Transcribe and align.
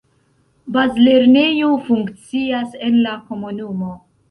Bazlernejo 0.77 1.69
funkcias 1.91 2.73
en 2.89 2.99
la 3.07 3.15
komunumo. 3.31 3.95